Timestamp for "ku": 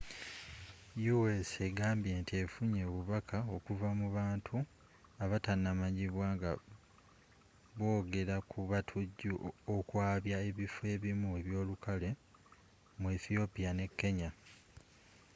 8.49-8.59